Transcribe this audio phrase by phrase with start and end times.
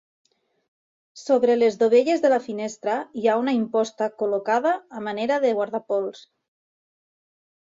[1.23, 6.25] Sobre les dovelles de la finestra hi ha una imposta col·locada a manera de guardapols.